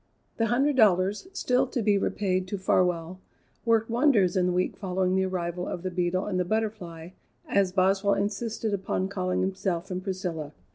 [0.37, 3.19] The hundred dollars, still to be repaid to Farwell,
[3.65, 7.09] worked wonders in the week following the arrival of the Beetle and the Butterfly,
[7.47, 10.53] as Boswell insisted upon calling himself and Priscilla.